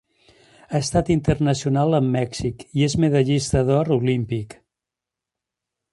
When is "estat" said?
0.83-1.11